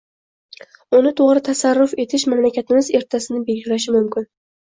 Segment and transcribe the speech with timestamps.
[0.99, 4.29] Uni to‘g‘ri tasarruf etish mamlakatimiz ertasini belgilashi mumkin.